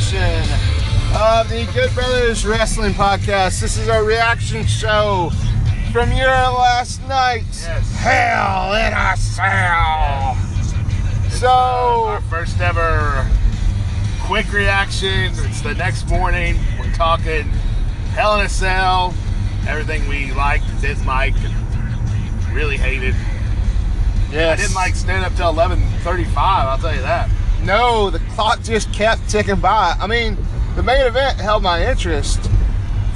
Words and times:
edition 0.00 0.42
of 1.14 1.48
the 1.50 1.68
Good 1.74 1.92
Brothers 1.94 2.46
Wrestling 2.46 2.92
Podcast. 2.94 3.60
This 3.60 3.76
is 3.76 3.88
our 3.88 4.02
reaction 4.02 4.66
show 4.66 5.30
from 5.92 6.10
your 6.12 6.28
last 6.28 7.06
night. 7.06 7.44
Yes. 7.50 7.92
Hell 7.96 8.72
in 8.74 8.94
a 8.94 9.16
Cell. 9.18 10.36
So- 11.30 11.48
uh, 11.48 12.12
our 12.12 12.20
first 12.22 12.60
ever 12.60 13.28
quick 14.22 14.50
reaction. 14.52 15.32
It's 15.44 15.60
the 15.60 15.74
next 15.74 16.08
morning. 16.08 16.58
We're 16.78 16.92
talking 16.92 17.42
Hell 18.14 18.40
in 18.40 18.46
a 18.46 18.48
Cell, 18.48 19.12
everything 19.68 20.08
we 20.08 20.32
liked, 20.32 20.64
didn't 20.80 21.04
like, 21.04 21.34
and 21.44 22.54
really 22.54 22.78
hated. 22.78 23.14
Yes. 24.32 24.58
I 24.58 24.62
didn't 24.62 24.76
like 24.76 24.94
staying 24.94 25.24
up 25.24 25.34
till 25.34 25.50
11:35. 25.50 26.34
I'll 26.36 26.78
tell 26.78 26.94
you 26.94 27.02
that. 27.02 27.28
No, 27.64 28.10
the 28.10 28.18
clock 28.34 28.62
just 28.62 28.92
kept 28.92 29.28
ticking 29.28 29.60
by. 29.60 29.94
I 30.00 30.06
mean, 30.06 30.36
the 30.76 30.82
main 30.82 31.06
event 31.06 31.38
held 31.38 31.62
my 31.62 31.86
interest 31.88 32.40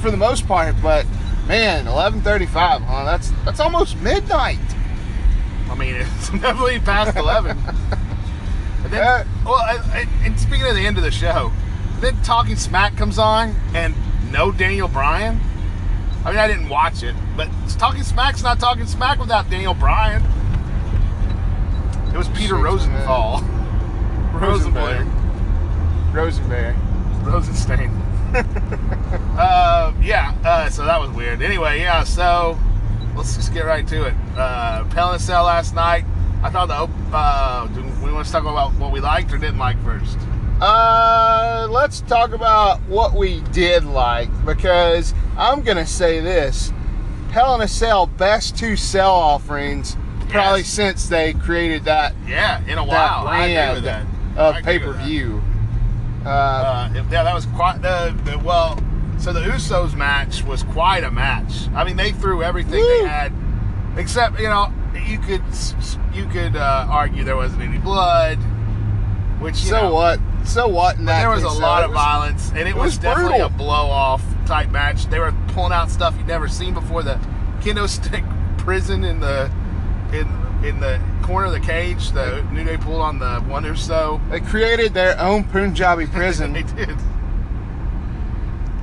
for 0.01 0.11
the 0.11 0.17
most 0.17 0.47
part, 0.47 0.75
but 0.81 1.05
man, 1.47 1.85
11:35, 1.85 2.81
huh? 2.81 3.05
That's 3.05 3.31
that's 3.43 3.59
almost 3.59 3.97
midnight. 4.01 4.59
I 5.69 5.75
mean, 5.75 5.95
it's 5.99 6.29
definitely 6.29 6.79
past 6.79 7.17
11. 7.17 7.57
And 8.85 8.93
then, 8.93 9.01
Uh, 9.01 9.23
well, 9.43 9.55
I, 9.55 9.79
I, 9.93 10.07
and 10.23 10.39
speaking 10.39 10.67
of 10.67 10.75
the 10.75 10.85
end 10.85 10.97
of 10.97 11.03
the 11.03 11.09
show, 11.09 11.51
then 12.01 12.21
Talking 12.21 12.55
Smack 12.55 12.95
comes 12.95 13.17
on, 13.17 13.55
and 13.73 13.95
no 14.31 14.51
Daniel 14.51 14.87
Bryan. 14.87 15.39
I 16.23 16.29
mean, 16.29 16.37
I 16.37 16.45
didn't 16.47 16.69
watch 16.69 17.01
it, 17.01 17.15
but 17.35 17.49
Talking 17.79 18.03
Smack's 18.03 18.43
not 18.43 18.59
Talking 18.59 18.85
Smack 18.85 19.17
without 19.19 19.49
Daniel 19.49 19.73
Bryan. 19.73 20.21
It 22.13 22.17
was 22.17 22.29
Peter 22.29 22.55
Rosenthal. 22.57 23.43
Rosenberg. 24.41 25.07
Rosenberg. 26.13 26.75
Rosenstein. 27.23 27.89
uh, 29.37 29.93
yeah, 30.01 30.33
uh, 30.43 30.69
so 30.69 30.85
that 30.85 30.99
was 30.99 31.09
weird. 31.11 31.41
Anyway, 31.41 31.79
yeah, 31.79 32.03
so 32.03 32.57
let's 33.15 33.35
just 33.35 33.53
get 33.53 33.65
right 33.65 33.87
to 33.87 34.05
it. 34.05 34.13
Uh, 34.35 34.83
Hell 34.85 35.13
in 35.13 35.19
Cell 35.19 35.45
last 35.45 35.73
night. 35.73 36.05
I 36.43 36.49
thought 36.49 36.67
the 36.67 37.15
uh, 37.15 37.67
do 37.67 37.81
we 38.05 38.11
want 38.11 38.25
to 38.27 38.31
talk 38.31 38.43
about 38.43 38.73
what 38.73 38.91
we 38.91 38.99
liked 38.99 39.31
or 39.33 39.37
didn't 39.37 39.57
like 39.57 39.81
first? 39.83 40.17
Uh, 40.61 41.67
let's 41.69 42.01
talk 42.01 42.31
about 42.31 42.79
what 42.83 43.13
we 43.13 43.41
did 43.51 43.83
like 43.83 44.29
because 44.45 45.13
I'm 45.37 45.63
gonna 45.63 45.87
say 45.87 46.19
this: 46.19 46.71
Hell 47.31 47.55
in 47.55 47.61
a 47.61 47.67
Cell 47.67 48.05
best 48.05 48.57
two 48.57 48.75
cell 48.75 49.13
offerings 49.13 49.97
probably 50.29 50.63
since 50.63 51.07
they 51.07 51.33
created 51.33 51.85
that 51.85 52.13
Yeah, 52.27 52.61
in 52.67 52.77
a 52.77 52.83
while. 52.83 53.27
I 53.27 53.47
agree 53.47 53.75
with 53.75 53.83
that. 53.85 54.05
Of 54.35 54.55
pay 54.63 54.79
per 54.79 54.93
view. 54.93 55.41
Uh, 56.25 56.29
Uh, 56.29 56.89
yeah, 56.93 57.23
that 57.23 57.33
was 57.33 57.45
quite 57.47 57.81
the, 57.81 58.15
the 58.25 58.37
well. 58.39 58.79
So 59.17 59.31
the 59.31 59.41
Usos 59.41 59.95
match 59.95 60.43
was 60.43 60.63
quite 60.63 61.03
a 61.03 61.11
match. 61.11 61.69
I 61.73 61.83
mean, 61.85 61.95
they 61.95 62.11
threw 62.11 62.43
everything 62.43 62.81
Woo. 62.81 63.01
they 63.03 63.07
had, 63.07 63.31
except 63.95 64.39
you 64.39 64.49
know 64.49 64.73
you 65.05 65.19
could 65.19 65.43
you 66.13 66.25
could 66.27 66.55
uh, 66.55 66.87
argue 66.89 67.23
there 67.23 67.35
wasn't 67.37 67.61
any 67.61 67.77
blood, 67.77 68.37
which 69.39 69.55
so 69.55 69.81
know, 69.83 69.93
what? 69.93 70.19
So 70.45 70.67
what? 70.67 70.97
In 70.97 71.05
that 71.05 71.19
there 71.19 71.29
was 71.29 71.43
a 71.43 71.49
lot 71.49 71.83
of 71.83 71.91
was- 71.91 71.95
violence, 71.95 72.49
and 72.49 72.59
it, 72.59 72.67
it 72.67 72.75
was, 72.75 72.85
was 72.85 72.97
definitely 72.97 73.39
brutal. 73.39 73.47
a 73.55 73.57
blow 73.57 73.89
off 73.89 74.23
type 74.45 74.69
match. 74.69 75.05
They 75.07 75.19
were 75.19 75.33
pulling 75.49 75.71
out 75.71 75.89
stuff 75.89 76.15
you'd 76.17 76.27
never 76.27 76.47
seen 76.47 76.73
before. 76.73 77.01
The 77.03 77.15
kendo 77.61 77.87
stick 77.87 78.23
prison 78.57 79.03
in 79.05 79.19
the 79.21 79.49
in 80.13 80.27
in 80.65 80.79
the 80.79 80.99
corner 81.23 81.47
of 81.47 81.53
the 81.53 81.59
cage. 81.59 82.11
The 82.11 82.41
New 82.51 82.63
Day 82.63 82.77
pulled 82.77 83.01
on 83.01 83.19
the 83.19 83.39
one 83.41 83.65
or 83.65 83.75
so. 83.75 84.19
They 84.29 84.39
created 84.39 84.93
their 84.93 85.19
own 85.19 85.43
Punjabi 85.45 86.07
prison. 86.11 86.53
they 86.53 86.63
did. 86.63 86.95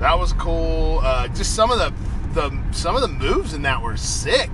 That 0.00 0.18
was 0.18 0.32
cool. 0.32 1.00
Uh, 1.02 1.28
just 1.28 1.54
some 1.54 1.70
of 1.70 1.78
the 1.78 1.92
the 2.34 2.56
some 2.72 2.96
of 2.96 3.02
the 3.02 3.08
moves 3.08 3.54
in 3.54 3.62
that 3.62 3.80
were 3.82 3.96
sick. 3.96 4.50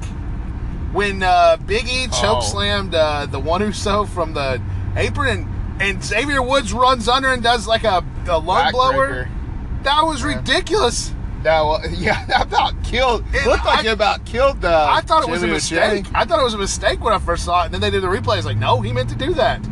When 0.92 1.22
uh, 1.22 1.56
Big 1.66 1.86
E 1.86 2.06
choke 2.08 2.38
Oh. 2.38 2.40
slammed 2.40 2.94
uh, 2.94 3.26
the 3.26 3.38
one 3.38 3.62
or 3.62 3.72
so 3.72 4.04
from 4.06 4.32
the 4.34 4.60
apron, 4.96 5.28
and, 5.28 5.82
and 5.82 6.04
Xavier 6.04 6.42
Woods 6.42 6.72
runs 6.72 7.08
under 7.08 7.28
and 7.32 7.42
does 7.42 7.66
like 7.66 7.84
a, 7.84 8.02
a 8.26 8.38
lung 8.38 8.72
blower. 8.72 9.28
That 9.82 10.02
was 10.06 10.22
Yeah. 10.22 10.36
ridiculous. 10.36 11.12
That 11.42 11.62
was, 11.64 11.92
yeah, 12.00 12.24
that 12.28 12.46
about 12.46 12.82
killed. 12.84 13.24
It- 13.32 13.46
looked 13.46 13.64
like 13.64 13.84
I- 13.84 13.88
it 13.88 13.92
about 13.92 14.24
killed. 14.24 14.64
Uh, 14.64 14.86
I 14.90 15.00
thought 15.00 15.22
it 15.26 15.30
was 15.30 15.42
a 15.42 15.46
mistake. 15.46 16.06
I 16.14 16.24
thought 16.24 16.40
it 16.40 16.44
was 16.44 16.54
a 16.54 16.58
mistake 16.58 17.00
when 17.02 17.12
I 17.12 17.18
first 17.18 17.44
saw 17.44 17.62
it, 17.62 17.66
and 17.66 17.74
then 17.74 17.80
they 17.80 17.90
did 17.90 18.02
the 18.02 18.08
replay. 18.08 18.36
It's 18.38 18.46
like, 18.46 18.56
no, 18.56 18.80
he 18.80 18.92
meant 18.92 19.08
to 19.10 19.16
do 19.16 19.34
that. 19.34 19.62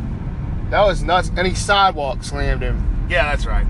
That 0.69 0.81
was 0.85 1.03
nuts, 1.03 1.31
and 1.37 1.47
he 1.47 1.53
sidewalk 1.55 2.23
slammed 2.23 2.61
him. 2.61 3.07
Yeah, 3.09 3.23
that's 3.29 3.45
right. 3.45 3.65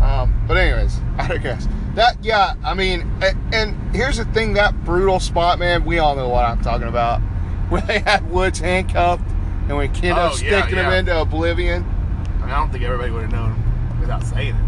Um, 0.00 0.32
but 0.46 0.56
anyways, 0.56 0.98
I 1.18 1.26
digress. 1.28 1.66
That 1.94 2.16
yeah, 2.22 2.54
I 2.64 2.74
mean, 2.74 3.00
and, 3.22 3.54
and 3.54 3.96
here's 3.96 4.16
the 4.18 4.24
thing: 4.26 4.54
that 4.54 4.84
brutal 4.84 5.18
spot, 5.20 5.58
man. 5.58 5.84
We 5.84 5.98
all 5.98 6.14
know 6.16 6.28
what 6.28 6.44
I'm 6.44 6.62
talking 6.62 6.86
about, 6.88 7.20
where 7.70 7.80
they 7.82 7.98
had 7.98 8.30
Woods 8.30 8.60
handcuffed, 8.60 9.28
and 9.68 9.76
when 9.76 9.92
Kendo 9.92 10.16
Oh, 10.16 10.28
yeah, 10.28 10.60
sticking 10.62 10.78
him 10.78 10.86
yeah. 10.90 10.98
into 11.00 11.20
oblivion. 11.20 11.82
I 11.84 12.40
mean, 12.42 12.50
I 12.50 12.56
don't 12.60 12.70
think 12.70 12.84
everybody 12.84 13.10
would 13.10 13.22
have 13.22 13.32
known 13.32 14.00
without 14.00 14.22
saying 14.24 14.54
it. 14.54 14.64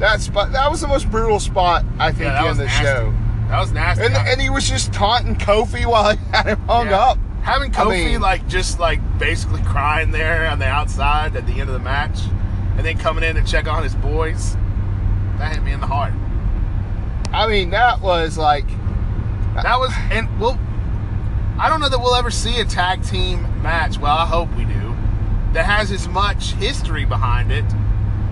That 0.00 0.20
spot, 0.20 0.52
that 0.52 0.70
was 0.70 0.80
the 0.80 0.88
most 0.88 1.10
brutal 1.10 1.38
spot 1.38 1.84
I 1.98 2.10
think 2.10 2.24
Yeah, 2.32 2.50
in 2.50 2.56
the 2.56 2.64
nasty. 2.64 2.84
show. 2.84 3.14
That 3.48 3.60
was 3.60 3.72
nasty. 3.72 4.04
And, 4.04 4.14
and 4.16 4.40
he 4.40 4.48
was 4.50 4.68
just 4.68 4.92
taunting 4.92 5.36
Kofi 5.36 5.84
while 5.86 6.16
he 6.16 6.24
had 6.32 6.46
him 6.46 6.60
hung 6.62 6.88
Yeah. 6.88 6.98
up. 6.98 7.18
Having 7.42 7.74
I 7.76 7.78
Kofi 7.78 8.04
mean- 8.12 8.20
like 8.20 8.46
just 8.48 8.78
like 8.80 9.00
basically 9.18 9.62
crying 9.62 10.10
there 10.10 10.46
on 10.48 10.58
the 10.58 10.66
outside 10.66 11.36
at 11.36 11.46
the 11.46 11.52
end 11.52 11.62
of 11.68 11.74
the 11.74 11.78
match, 11.78 12.18
and 12.76 12.84
then 12.84 12.98
coming 12.98 13.24
in 13.24 13.36
to 13.36 13.42
check 13.42 13.66
on 13.68 13.82
his 13.82 13.94
boys, 13.94 14.56
that 15.38 15.52
hit 15.54 15.62
me 15.62 15.72
in 15.72 15.80
the 15.80 15.86
heart. 15.86 16.12
I 17.32 17.46
mean, 17.46 17.70
that 17.70 18.00
was 18.00 18.36
like, 18.38 18.66
That 19.54 19.78
was, 19.78 19.92
and 20.10 20.28
we'll. 20.40 20.58
I 21.58 21.68
don't 21.68 21.80
know 21.80 21.88
that 21.90 21.98
we'll 22.00 22.14
ever 22.14 22.30
see 22.30 22.58
a 22.60 22.64
tag 22.64 23.02
team 23.04 23.42
match. 23.62 23.98
Well, 23.98 24.16
I 24.16 24.24
hope 24.24 24.48
we 24.56 24.64
do. 24.64 24.96
That 25.52 25.66
has 25.66 25.90
as 25.92 26.08
much 26.08 26.52
history 26.52 27.04
behind 27.04 27.52
it 27.52 27.64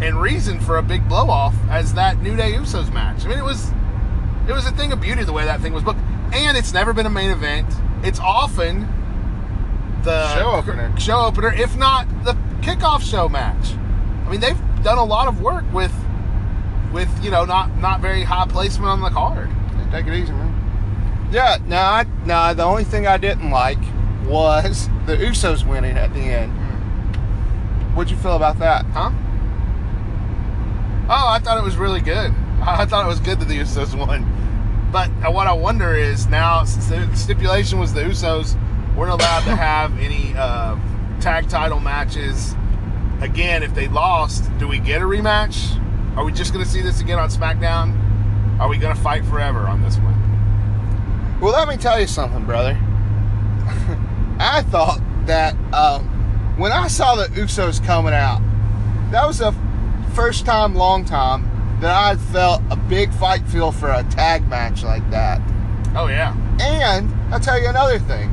and 0.01 0.21
reason 0.21 0.61
for 0.61 0.79
a 0.79 0.83
big 0.83 1.09
blow 1.09 1.29
off 1.31 1.55
as 1.71 1.95
that 1.95 2.19
New 2.23 2.37
Day 2.37 2.53
Usos 2.53 2.93
match. 2.93 3.25
I 3.25 3.29
mean, 3.29 3.39
it 3.39 3.45
was, 3.45 3.71
it 4.49 4.53
was 4.53 4.67
a 4.67 4.71
thing 4.73 4.93
of 4.93 5.01
beauty 5.01 5.25
the 5.25 5.33
way 5.33 5.45
that 5.45 5.61
thing 5.61 5.73
was 5.73 5.83
booked, 5.83 6.01
and 6.33 6.57
it's 6.57 6.73
never 6.73 6.93
been 6.93 7.07
a 7.07 7.11
main 7.11 7.31
event. 7.31 7.67
It's 8.03 8.21
often 8.21 8.87
the 10.05 10.35
Show 10.35 10.53
opener. 10.53 11.01
show 11.01 11.21
opener, 11.27 11.53
if 11.53 11.77
not 11.77 12.07
the 12.25 12.33
kickoff 12.61 13.03
show 13.03 13.29
match. 13.29 13.75
I 14.27 14.31
mean, 14.31 14.41
they've 14.41 14.61
done 14.85 14.99
a 14.99 15.05
lot 15.05 15.27
of 15.27 15.41
work 15.41 15.65
with, 15.73 15.93
with 16.93 17.09
you 17.25 17.31
know, 17.31 17.45
not 17.45 17.77
not 17.79 18.01
very 18.01 18.23
high 18.23 18.47
placement 18.47 18.91
on 18.91 19.01
the 19.01 19.11
card. 19.11 19.51
take 19.91 20.07
it 20.07 20.15
easy, 20.15 20.33
man. 20.33 21.29
Yeah, 21.33 21.59
no, 21.67 21.77
I, 21.77 22.07
no. 22.25 22.55
The 22.55 22.63
only 22.63 22.85
thing 22.85 23.07
I 23.07 23.17
didn't 23.17 23.51
like 23.51 23.79
was 24.25 24.89
the 25.07 25.17
Usos 25.17 25.67
winning 25.67 25.97
at 25.97 26.13
the 26.15 26.21
end. 26.21 26.53
Hmm. 26.53 27.95
What'd 27.97 28.11
you 28.11 28.17
feel 28.19 28.37
about 28.37 28.59
that? 28.61 28.85
Huh? 28.87 29.11
I 31.39 31.41
thought 31.41 31.57
it 31.57 31.63
was 31.63 31.77
really 31.77 32.01
good. 32.01 32.33
I 32.63 32.85
thought 32.85 33.05
it 33.05 33.09
was 33.09 33.21
good 33.21 33.39
that 33.39 33.47
the 33.47 33.61
Usos 33.61 33.95
won. 33.95 34.27
But 34.91 35.09
uh, 35.25 35.31
what 35.31 35.47
I 35.47 35.53
wonder 35.53 35.95
is 35.95 36.27
now, 36.27 36.65
since 36.65 36.89
the 36.89 37.15
stipulation 37.15 37.79
was 37.79 37.95
the 37.95 38.01
Usos 38.01 38.57
weren't 38.97 39.13
allowed 39.13 39.45
to 39.45 39.55
have 39.55 39.97
any 40.01 40.35
uh, 40.37 40.77
tag 41.21 41.49
title 41.49 41.79
matches. 41.79 42.57
Again, 43.21 43.63
if 43.63 43.73
they 43.73 43.87
lost, 43.87 44.51
do 44.59 44.67
we 44.67 44.81
get 44.81 45.01
a 45.01 45.05
rematch? 45.05 45.81
Are 46.17 46.25
we 46.25 46.33
just 46.33 46.53
going 46.53 46.65
to 46.65 46.69
see 46.69 46.83
this 46.83 47.01
again 47.01 47.21
on 47.21 47.29
SmackDown? 47.29 47.95
Are 48.59 48.69
we 48.69 48.77
going 48.77 48.97
to 48.97 49.01
fight 49.01 49.25
forever 49.25 49.61
on 49.61 49.81
this 49.81 49.97
one? 49.99 51.39
Well, 51.41 51.53
let 51.53 51.69
me 51.69 51.77
tell 51.77 52.01
you 52.01 52.09
something, 52.09 52.45
brother. 52.47 52.73
I 54.41 54.65
thought 54.71 55.01
that 55.27 55.55
um, 55.73 56.05
when 56.59 56.73
I 56.73 56.89
saw 56.89 57.15
the 57.15 57.27
Usos 57.27 57.85
coming 57.85 58.13
out, 58.13 58.41
that 59.13 59.25
was 59.25 59.39
the 59.39 59.55
first 60.19 60.45
time, 60.45 60.75
long 60.75 61.05
time, 61.05 61.49
that 61.81 61.95
I 61.95 62.17
felt 62.33 62.61
a 62.71 62.77
big 62.77 63.13
fight 63.15 63.47
feel 63.47 63.71
for 63.71 63.89
a 63.89 64.03
tag 64.11 64.49
match 64.49 64.83
like 64.83 65.09
that. 65.13 65.41
Oh 65.95 66.09
yeah, 66.09 66.35
And 66.61 67.09
I'll 67.33 67.39
tell 67.39 67.57
you 67.57 67.69
another 67.69 68.01
thing. 68.01 68.29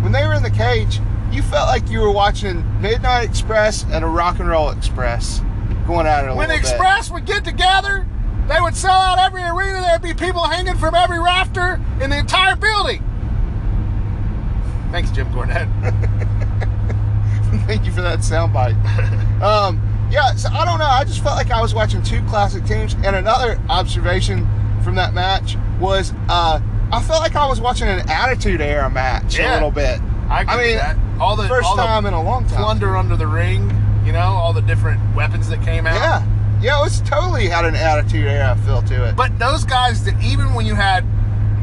When 0.00 0.10
they 0.10 0.26
were 0.26 0.34
in 0.34 0.42
the 0.42 0.50
cage, 0.50 0.98
you 1.30 1.42
felt 1.42 1.68
like 1.68 1.88
you 1.90 2.00
were 2.00 2.10
watching 2.10 2.64
Midnight 2.80 3.28
Express 3.28 3.84
and 3.84 4.04
a 4.04 4.08
Rock 4.08 4.40
and 4.40 4.48
Roll 4.48 4.70
Express 4.70 5.40
going 5.86 6.08
at 6.08 6.24
it 6.24 6.30
a 6.30 6.34
when 6.34 6.48
the 6.48 6.54
little 6.54 6.70
bit. 6.70 6.70
Express 6.72 7.08
would 7.08 7.24
get 7.24 7.44
together, 7.44 8.04
they 8.48 8.60
would 8.60 8.74
sell 8.74 9.00
out 9.00 9.20
every 9.20 9.44
arena. 9.44 9.80
There'd 9.80 10.02
be 10.02 10.14
people 10.14 10.42
hanging 10.42 10.76
from 10.76 10.96
every 10.96 11.20
rafter 11.20 11.80
in 12.00 12.10
the 12.10 12.18
entire 12.18 12.56
building. 12.56 13.00
Thanks, 14.90 15.12
Jim 15.12 15.28
Cornette. 15.30 15.70
Thank 17.68 17.84
you 17.84 17.92
for 17.92 18.02
that 18.02 18.18
soundbite. 18.20 18.74
um, 19.40 19.87
yeah, 20.10 20.34
so 20.34 20.48
I 20.50 20.64
don't 20.64 20.78
know. 20.78 20.86
I 20.86 21.04
just 21.04 21.22
felt 21.22 21.36
like 21.36 21.50
I 21.50 21.60
was 21.60 21.74
watching 21.74 22.02
two 22.02 22.22
classic 22.24 22.64
teams. 22.64 22.94
And 23.04 23.16
another 23.16 23.60
observation 23.68 24.48
from 24.82 24.94
that 24.94 25.14
match 25.14 25.56
was 25.80 26.12
uh, 26.28 26.60
I 26.92 27.02
felt 27.02 27.20
like 27.20 27.36
I 27.36 27.46
was 27.46 27.60
watching 27.60 27.88
an 27.88 28.08
Attitude 28.08 28.60
Era 28.60 28.88
match 28.88 29.38
a 29.38 29.52
little 29.54 29.70
bit. 29.70 30.00
I 30.28 30.44
I 30.46 30.56
mean, 30.62 30.76
that. 30.76 30.96
All 31.20 31.36
the 31.36 31.48
First 31.48 31.66
all 31.66 31.76
the 31.76 31.82
time 31.82 32.06
in 32.06 32.14
a 32.14 32.22
long 32.22 32.46
time. 32.46 32.62
plunder 32.62 32.96
under 32.96 33.16
the 33.16 33.26
ring. 33.26 33.70
You 34.04 34.12
know, 34.12 34.20
all 34.20 34.52
the 34.52 34.62
different 34.62 35.00
weapons 35.14 35.48
that 35.50 35.62
came 35.62 35.86
out. 35.86 35.96
Yeah. 35.96 36.34
Yeah, 36.60 36.80
it 36.80 36.84
was 36.84 37.00
totally 37.02 37.46
had 37.48 37.64
an 37.64 37.76
attitude 37.76 38.26
era 38.26 38.56
feel 38.64 38.82
to 38.82 39.08
it. 39.08 39.14
But 39.16 39.38
those 39.38 39.64
guys 39.64 40.04
that 40.04 40.20
even 40.22 40.54
when 40.54 40.66
you 40.66 40.74
had 40.74 41.04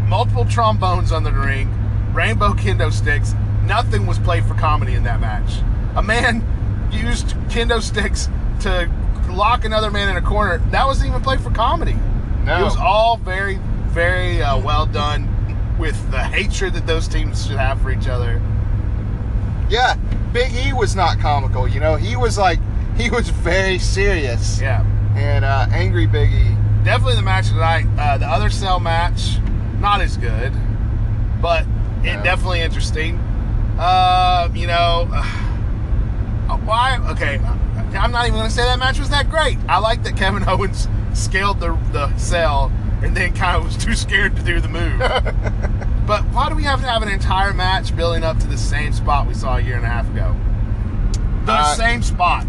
multiple 0.08 0.46
trombones 0.46 1.12
on 1.12 1.24
the 1.24 1.34
ring, 1.34 1.70
rainbow 2.14 2.54
kendo 2.54 2.94
sticks, 2.94 3.34
nothing 3.64 4.06
was 4.06 4.20
played 4.20 4.46
for 4.46 4.54
comedy 4.54 4.94
in 4.94 5.04
that 5.04 5.20
match. 5.20 5.60
A 5.96 6.04
man 6.04 6.46
used 6.92 7.28
kendo 7.50 7.82
sticks 7.82 8.30
to 8.62 8.90
lock 9.30 9.66
another 9.66 9.92
man 9.92 10.10
in 10.10 10.18
a 10.18 10.26
corner. 10.26 10.60
That 10.72 10.86
wasn't 10.86 11.10
even 11.10 11.22
played 11.22 11.42
for 11.42 11.52
comedy. 11.52 11.96
No. 12.44 12.60
It 12.60 12.64
was 12.64 12.78
all 12.78 13.18
very, 13.18 13.60
very 13.88 14.42
uh, 14.42 14.58
well 14.60 14.86
done 14.86 15.32
with 15.78 16.12
the 16.12 16.24
hatred 16.24 16.74
that 16.74 16.88
those 16.88 17.08
teams 17.08 17.46
should 17.46 17.58
have 17.58 17.82
for 17.82 17.92
each 17.92 18.08
other. 18.08 18.42
yeah, 19.70 19.96
Big 20.32 20.54
E 20.54 20.74
was 20.74 20.96
not 20.96 21.20
comical, 21.20 21.68
you 21.68 21.80
know. 21.80 21.96
He 21.96 22.16
was 22.16 22.38
like 22.38 22.60
he 22.98 23.10
was 23.10 23.30
very 23.30 23.80
serious. 23.80 24.62
Yeah. 24.62 24.84
And 25.16 25.46
uh, 25.46 25.68
angry 25.72 26.08
Big 26.08 26.32
E. 26.32 26.56
Definitely 26.84 27.16
the 27.16 27.22
match 27.24 27.48
tonight. 27.50 27.86
Uh, 27.98 28.18
the 28.18 28.28
other 28.28 28.50
cell 28.50 28.80
match, 28.80 29.40
not 29.80 30.02
as 30.02 30.18
good, 30.18 30.54
but 31.42 31.66
it 32.04 32.24
definitely 32.24 32.62
interesting. 32.62 33.18
Uh, 33.80 34.50
you 34.54 34.68
know, 34.68 35.10
uh, 35.12 35.45
why? 36.48 36.98
Okay, 37.12 37.38
I'm 37.98 38.12
not 38.12 38.26
even 38.28 38.38
going 38.40 38.50
to 38.50 38.54
say 38.56 38.64
that 38.64 38.80
match 38.80 39.00
was 39.00 39.10
that 39.10 39.30
great. 39.30 39.58
I 39.68 39.80
like 39.80 40.04
that 40.04 40.16
Kevin 40.18 40.44
Owens 40.48 40.88
scaled 41.14 41.60
the 41.60 41.78
the 41.92 42.16
cell 42.18 42.72
and 43.04 43.16
then 43.16 43.34
kind 43.34 43.58
of 43.58 43.64
was 43.66 43.78
too 43.78 43.94
scared 43.96 44.36
to 44.36 44.42
do 44.44 44.60
the 44.60 44.68
move. 44.70 45.00
but 46.08 46.22
why 46.34 46.50
do 46.50 46.56
we 46.56 46.64
have 46.64 46.80
to 46.82 46.88
have 46.88 47.02
an 47.04 47.10
entire 47.10 47.54
match 47.54 47.96
building 47.96 48.24
up 48.24 48.38
to 48.40 48.48
the 48.48 48.58
same 48.58 48.94
spot 48.94 49.28
we 49.28 49.34
saw 49.34 49.58
a 49.58 49.62
year 49.62 49.76
and 49.76 49.86
a 49.86 49.90
half 49.90 50.10
ago? 50.10 50.36
The 51.46 51.52
Uh, 51.54 51.76
same 51.76 52.02
spot. 52.02 52.46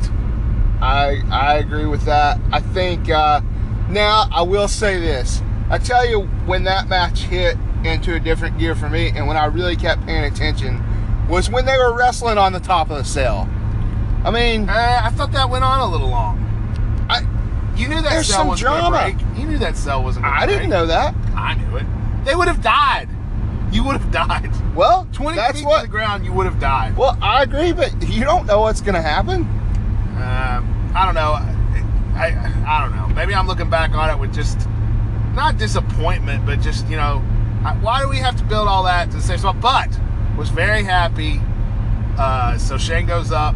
I 0.81 1.23
I 1.31 1.55
agree 1.57 1.87
with 1.87 2.03
that. 2.05 2.39
I 2.53 2.61
think 2.61 3.09
uh, 3.11 3.41
now 3.89 4.29
I 4.33 4.43
will 4.43 4.69
say 4.69 5.01
this. 5.01 5.43
I 5.71 5.79
tell 5.79 6.07
you 6.09 6.23
when 6.47 6.65
that 6.65 6.89
match 6.89 7.21
hit 7.21 7.57
into 7.85 8.15
a 8.15 8.21
different 8.21 8.59
gear 8.59 8.75
for 8.75 8.89
me, 8.89 9.09
and 9.15 9.27
when 9.27 9.37
I 9.37 9.47
really 9.47 9.77
kept 9.77 10.05
paying 10.07 10.25
attention, 10.25 10.83
was 11.29 11.51
when 11.51 11.65
they 11.67 11.77
were 11.77 11.93
wrestling 11.97 12.39
on 12.39 12.53
the 12.53 12.61
top 12.61 12.91
of 12.91 12.99
the 12.99 13.05
cell. 13.05 13.49
I 14.27 14.31
mean, 14.33 14.69
Uh, 14.69 15.01
I 15.05 15.11
thought 15.11 15.33
that 15.33 15.49
went 15.49 15.65
on 15.65 15.81
a 15.81 15.87
little 15.87 16.09
long. 16.09 16.37
I 17.09 17.21
You 17.77 17.89
knew 17.89 18.01
that 18.03 18.11
There's 18.11 18.27
cell 18.27 18.45
some 18.47 18.57
to 18.57 18.61
drama. 18.61 18.91
break. 18.91 19.17
You 19.39 19.47
knew 19.47 19.59
that 19.59 19.77
cell 19.77 20.03
wasn't 20.03 20.27
I 20.27 20.45
break. 20.45 20.57
didn't 20.59 20.71
know 20.71 20.87
that. 20.87 21.15
I 21.37 21.55
knew 21.55 21.77
it. 21.77 21.87
They 22.25 22.35
would 22.35 22.49
have 22.49 22.61
died. 22.63 23.09
You 23.71 23.85
would 23.85 23.97
have 24.01 24.11
died. 24.11 24.51
Well, 24.75 25.07
20 25.13 25.37
that's 25.37 25.59
feet 25.59 25.67
what. 25.67 25.77
to 25.83 25.87
the 25.87 25.89
ground, 25.91 26.25
you 26.25 26.33
would 26.33 26.47
have 26.47 26.59
died. 26.59 26.97
Well, 26.97 27.17
I 27.23 27.43
agree, 27.43 27.73
but 27.73 27.93
you 28.09 28.25
don't 28.25 28.47
know 28.47 28.61
what's 28.61 28.81
going 28.81 28.95
to 28.95 29.03
happen. 29.03 29.43
Um, 30.17 30.93
I 30.95 31.05
don't 31.05 31.15
know. 31.15 31.33
I, 32.17 32.27
I 32.67 32.81
don't 32.83 32.97
know. 32.97 33.07
Maybe 33.15 33.35
I'm 33.35 33.47
looking 33.47 33.69
back 33.71 33.93
on 33.93 34.09
it 34.11 34.19
with 34.19 34.35
just 34.35 34.67
not 35.35 35.59
disappointment, 35.59 36.47
but 36.47 36.61
just 36.61 36.89
you 36.89 36.97
know, 36.97 37.23
I- 37.65 37.75
why 37.83 38.01
do 38.01 38.09
we 38.09 38.17
have 38.19 38.37
to 38.37 38.45
build 38.45 38.67
all 38.69 38.85
that 38.85 39.11
to 39.11 39.17
the 39.19 39.23
same 39.23 39.39
spot? 39.39 39.61
But 39.61 39.91
was 40.39 40.49
very 40.51 40.83
happy. 40.83 41.41
Uh, 42.19 42.57
so 42.57 42.79
Shane 42.79 43.05
goes 43.07 43.31
up, 43.33 43.55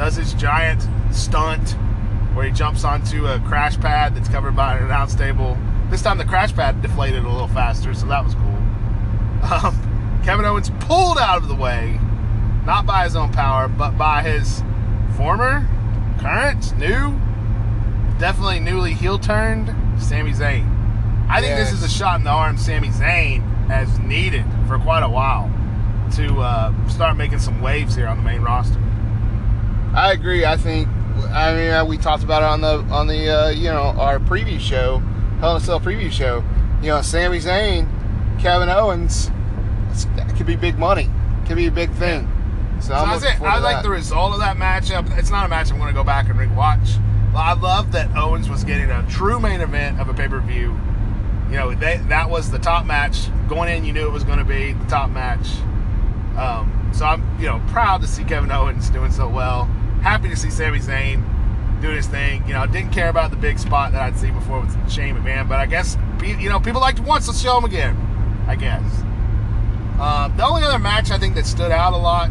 does 0.00 0.16
his 0.16 0.32
giant 0.32 0.82
stunt 1.14 1.76
where 2.32 2.46
he 2.46 2.50
jumps 2.50 2.84
onto 2.84 3.26
a 3.26 3.38
crash 3.40 3.78
pad 3.78 4.16
that's 4.16 4.30
covered 4.30 4.56
by 4.56 4.78
an 4.78 4.84
announce 4.84 5.14
table. 5.14 5.58
This 5.90 6.00
time 6.00 6.16
the 6.16 6.24
crash 6.24 6.54
pad 6.54 6.80
deflated 6.80 7.22
a 7.22 7.28
little 7.28 7.48
faster, 7.48 7.92
so 7.92 8.06
that 8.06 8.24
was 8.24 8.34
cool. 8.34 8.46
Um, 9.52 10.20
Kevin 10.24 10.46
Owens 10.46 10.70
pulled 10.80 11.18
out 11.18 11.42
of 11.42 11.48
the 11.48 11.54
way, 11.54 12.00
not 12.64 12.86
by 12.86 13.04
his 13.04 13.14
own 13.14 13.30
power, 13.30 13.68
but 13.68 13.98
by 13.98 14.22
his 14.22 14.62
former, 15.18 15.68
current, 16.18 16.74
new, 16.78 17.10
definitely 18.18 18.58
newly 18.58 18.94
heel 18.94 19.18
turned 19.18 19.68
Sami 20.00 20.32
Zayn. 20.32 20.66
I 21.28 21.42
think 21.42 21.56
this 21.56 21.72
is 21.72 21.82
a 21.82 21.90
shot 21.90 22.18
in 22.18 22.24
the 22.24 22.30
arm 22.30 22.56
Sami 22.56 22.88
Zayn 22.88 23.42
has 23.68 23.98
needed 23.98 24.46
for 24.66 24.78
quite 24.78 25.02
a 25.02 25.10
while 25.10 25.52
to 26.16 26.40
uh, 26.40 26.88
start 26.88 27.18
making 27.18 27.38
some 27.38 27.60
waves 27.60 27.94
here 27.94 28.06
on 28.06 28.16
the 28.16 28.22
main 28.22 28.40
roster. 28.40 28.80
I 29.94 30.12
agree. 30.12 30.44
I 30.44 30.56
think. 30.56 30.88
I 31.32 31.54
mean, 31.54 31.88
we 31.88 31.98
talked 31.98 32.22
about 32.24 32.42
it 32.42 32.46
on 32.46 32.60
the 32.60 32.94
on 32.94 33.06
the 33.06 33.28
uh, 33.28 33.48
you 33.50 33.64
know 33.64 33.82
our 33.98 34.18
preview 34.18 34.58
show, 34.60 34.98
Hell 35.40 35.56
in 35.56 35.62
a 35.62 35.64
Cell 35.64 35.80
preview 35.80 36.10
show. 36.10 36.44
You 36.82 36.88
know, 36.88 37.02
Sami 37.02 37.38
Zayn, 37.38 37.88
Kevin 38.40 38.68
Owens. 38.68 39.30
That 40.16 40.34
could 40.36 40.46
be 40.46 40.56
big 40.56 40.78
money. 40.78 41.10
Could 41.46 41.56
be 41.56 41.66
a 41.66 41.70
big 41.70 41.90
thing. 41.92 42.28
So, 42.80 42.88
So 42.88 42.94
I'm 42.94 43.08
that's 43.10 43.24
looking 43.24 43.42
it. 43.42 43.48
I 43.48 43.58
like 43.58 43.76
that. 43.76 43.82
the 43.82 43.90
result 43.90 44.32
of 44.32 44.40
that 44.40 44.56
matchup. 44.56 45.18
It's 45.18 45.30
not 45.30 45.44
a 45.44 45.48
match 45.48 45.70
I'm 45.70 45.78
going 45.78 45.88
to 45.88 45.94
go 45.94 46.04
back 46.04 46.28
and 46.30 46.38
rewatch. 46.38 46.98
I 47.34 47.52
love 47.52 47.92
that 47.92 48.16
Owens 48.16 48.48
was 48.48 48.64
getting 48.64 48.90
a 48.90 49.06
true 49.08 49.38
main 49.38 49.60
event 49.60 50.00
of 50.00 50.08
a 50.08 50.14
pay 50.14 50.28
per 50.28 50.40
view. 50.40 50.78
You 51.50 51.56
know, 51.56 51.74
they, 51.74 51.98
that 52.08 52.30
was 52.30 52.50
the 52.50 52.58
top 52.58 52.86
match 52.86 53.28
going 53.48 53.68
in. 53.68 53.84
You 53.84 53.92
knew 53.92 54.06
it 54.06 54.12
was 54.12 54.24
going 54.24 54.38
to 54.38 54.44
be 54.44 54.72
the 54.72 54.86
top 54.86 55.10
match. 55.10 55.48
Um, 56.40 56.90
so 56.92 57.04
I'm, 57.04 57.38
you 57.38 57.46
know, 57.46 57.60
proud 57.68 58.00
to 58.00 58.06
see 58.06 58.24
Kevin 58.24 58.50
Owens 58.50 58.88
doing 58.90 59.12
so 59.12 59.28
well. 59.28 59.64
Happy 60.02 60.28
to 60.30 60.36
see 60.36 60.50
Sami 60.50 60.78
Zayn 60.78 61.22
doing 61.82 61.96
his 61.96 62.06
thing. 62.06 62.46
You 62.46 62.54
know, 62.54 62.66
didn't 62.66 62.92
care 62.92 63.08
about 63.10 63.30
the 63.30 63.36
big 63.36 63.58
spot 63.58 63.92
that 63.92 64.00
I'd 64.02 64.16
seen 64.16 64.34
before 64.34 64.60
with 64.60 64.90
Shane 64.90 65.14
McMahon, 65.16 65.48
but 65.48 65.58
I 65.58 65.66
guess 65.66 65.96
you 66.22 66.48
know 66.48 66.58
people 66.58 66.80
liked 66.80 67.00
once. 67.00 67.28
Let's 67.28 67.40
show 67.40 67.54
them 67.54 67.64
again. 67.64 67.96
I 68.46 68.56
guess. 68.56 68.82
Um, 70.00 70.34
the 70.36 70.46
only 70.46 70.62
other 70.62 70.78
match 70.78 71.10
I 71.10 71.18
think 71.18 71.34
that 71.34 71.44
stood 71.44 71.70
out 71.70 71.92
a 71.92 71.96
lot, 71.98 72.30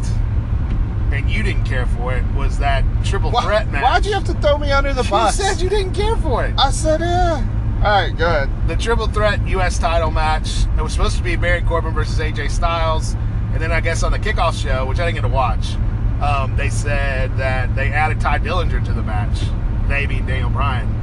and 1.13 1.29
you 1.29 1.43
didn't 1.43 1.65
care 1.65 1.85
for 1.85 2.15
it, 2.15 2.23
was 2.33 2.57
that 2.57 2.83
triple 3.05 3.29
Why, 3.29 3.43
threat 3.43 3.69
match. 3.69 3.83
why'd 3.83 4.05
you 4.07 4.13
have 4.13 4.23
to 4.25 4.33
throw 4.33 4.57
me 4.57 4.71
under 4.71 4.91
the 4.93 5.03
You 5.03 5.09
bus? 5.09 5.37
You 5.37 5.45
said 5.45 5.61
you 5.61 5.69
didn't 5.69 5.93
care 5.93 6.15
for 6.17 6.43
it. 6.45 6.55
I 6.57 6.71
said, 6.71 6.99
yeah. 7.01 7.45
All 7.79 7.85
right, 7.85 8.11
go 8.17 8.25
ahead. 8.25 8.67
the 8.67 8.75
triple 8.75 9.07
threat 9.07 9.47
U.S. 9.47 9.79
title 9.79 10.11
match. 10.11 10.65
It 10.77 10.81
was 10.81 10.91
supposed 10.91 11.15
to 11.15 11.23
be 11.23 11.37
Baron 11.37 11.65
Corbin 11.65 11.93
versus 11.93 12.19
AJ 12.19 12.51
Styles, 12.51 13.13
and 13.53 13.61
then 13.61 13.71
I 13.71 13.79
guess 13.79 14.03
on 14.03 14.11
the 14.11 14.19
kickoff 14.19 14.61
show, 14.61 14.85
which 14.85 14.99
I 14.99 15.05
didn't 15.05 15.15
get 15.15 15.21
to 15.21 15.33
watch, 15.33 15.75
um, 16.21 16.57
they 16.57 16.69
said 16.69 17.37
that 17.37 17.73
they 17.77 17.93
added 17.93 18.19
Tye 18.19 18.39
Dillinger 18.39 18.83
to 18.83 18.91
the 18.91 19.01
match. 19.01 19.39
They 19.87 20.05
being 20.07 20.25
Daniel 20.25 20.49
Bryan, 20.49 20.93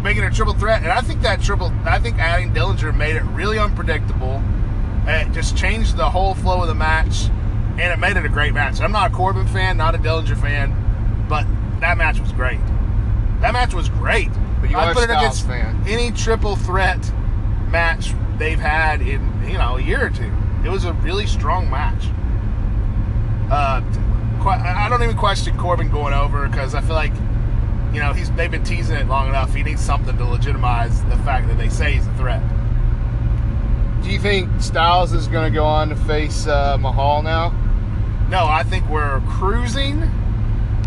making 0.00 0.22
a 0.22 0.30
triple 0.30 0.54
threat. 0.54 0.84
And 0.84 0.92
I 0.92 1.00
think 1.00 1.22
that 1.22 1.42
triple, 1.42 1.72
I 1.84 1.98
think 1.98 2.18
adding 2.20 2.54
Dillinger 2.54 2.96
made 2.96 3.16
it 3.16 3.24
really 3.24 3.58
unpredictable. 3.58 4.40
It 5.08 5.32
just 5.32 5.56
changed 5.56 5.96
the 5.96 6.08
whole 6.08 6.36
flow 6.36 6.62
of 6.62 6.68
the 6.68 6.74
match, 6.76 7.24
and 7.78 7.92
it 7.92 7.98
made 7.98 8.16
it 8.16 8.24
a 8.24 8.28
great 8.28 8.54
match. 8.54 8.80
I'm 8.80 8.92
not 8.92 9.10
a 9.10 9.14
Corbin 9.14 9.48
fan, 9.48 9.76
not 9.76 9.96
a 9.96 9.98
Dillinger 9.98 10.40
fan, 10.40 11.26
but 11.28 11.44
that 11.80 11.98
match 11.98 12.20
was 12.20 12.30
great. 12.30 12.60
That 13.40 13.52
match 13.52 13.74
was 13.74 13.88
great. 13.88 14.30
But 14.60 14.70
you 14.70 14.76
I 14.76 14.92
put 14.92 15.04
it 15.04 15.10
against 15.10 15.46
fan. 15.46 15.82
any 15.86 16.10
triple 16.10 16.56
threat 16.56 16.98
match 17.70 18.14
they've 18.38 18.58
had 18.58 19.00
in 19.00 19.20
you 19.48 19.58
know 19.58 19.76
a 19.76 19.82
year 19.82 20.06
or 20.06 20.10
two. 20.10 20.32
It 20.64 20.70
was 20.70 20.84
a 20.84 20.92
really 20.94 21.26
strong 21.26 21.70
match. 21.70 22.04
Uh, 23.50 23.82
I 24.44 24.88
don't 24.88 25.02
even 25.02 25.16
question 25.16 25.56
Corbin 25.56 25.90
going 25.90 26.14
over 26.14 26.48
because 26.48 26.74
I 26.74 26.80
feel 26.80 26.94
like 26.94 27.12
you 27.92 28.00
know 28.00 28.12
he's 28.12 28.30
they've 28.32 28.50
been 28.50 28.64
teasing 28.64 28.96
it 28.96 29.06
long 29.06 29.28
enough. 29.28 29.54
He 29.54 29.62
needs 29.62 29.80
something 29.80 30.16
to 30.16 30.24
legitimize 30.24 31.02
the 31.04 31.16
fact 31.18 31.48
that 31.48 31.58
they 31.58 31.68
say 31.68 31.94
he's 31.94 32.06
a 32.06 32.14
threat. 32.14 32.42
Do 34.02 34.10
you 34.10 34.20
think 34.20 34.48
Styles 34.60 35.12
is 35.12 35.26
going 35.26 35.50
to 35.50 35.54
go 35.54 35.64
on 35.64 35.88
to 35.88 35.96
face 35.96 36.46
uh, 36.46 36.76
Mahal 36.78 37.22
now? 37.22 37.50
No, 38.28 38.46
I 38.46 38.62
think 38.62 38.88
we're 38.88 39.20
cruising 39.28 40.08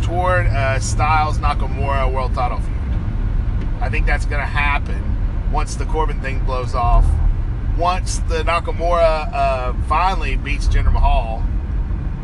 toward 0.02 0.48
uh, 0.48 0.80
Styles 0.80 1.38
Nakamura 1.38 2.12
world 2.12 2.34
title 2.34 2.60
feud. 2.60 2.79
I 3.82 3.90
think 3.90 4.06
that's 4.06 4.26
going 4.26 4.42
to 4.42 4.46
happen 4.48 5.52
once 5.52 5.76
the 5.76 5.86
Corbin 5.86 6.20
thing 6.22 6.40
blows 6.46 6.76
off. 6.76 7.06
Once 7.78 8.20
the 8.20 8.44
Nakamura 8.44 9.34
uh, 9.34 9.74
finally 9.88 10.36
beats 10.36 10.68
Jinder 10.68 10.92
Mahal. 10.92 11.44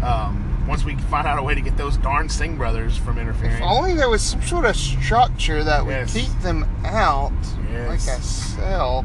Um, 0.04 0.66
once 0.68 0.84
we 0.84 0.96
find 0.96 1.26
out 1.28 1.40
a 1.40 1.44
way 1.44 1.56
to 1.56 1.62
get 1.62 1.78
those 1.78 1.96
darn 1.98 2.28
Singh 2.28 2.58
brothers 2.58 2.98
from 2.98 3.18
interfering. 3.18 3.54
If 3.56 3.62
only 3.62 3.94
there 3.94 4.10
was 4.10 4.22
some 4.22 4.42
sort 4.42 4.66
of 4.66 4.76
structure 4.76 5.64
that 5.64 5.86
would 5.86 5.92
Yes. 5.92 6.14
keep 6.14 6.42
them 6.42 6.66
out, 6.84 7.32
Yes. 7.72 7.88
like 8.08 8.18
a 8.18 8.22
cell. 8.22 9.02